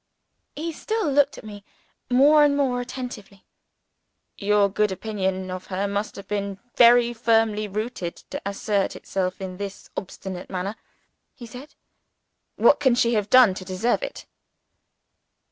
[0.55, 1.63] He still looked at me
[2.09, 3.45] more and more attentively.
[4.35, 9.57] "Your good opinion of her must have been very firmly rooted to assert itself in
[9.57, 10.75] this obstinate manner,"
[11.35, 11.75] he said.
[12.55, 14.25] "What can she have done to deserve it?"